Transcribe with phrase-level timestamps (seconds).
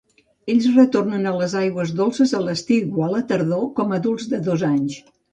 [0.51, 4.65] Ells retornen a les aigües dolces a l"estiu o la tardor com adults de dos
[4.71, 4.97] anys.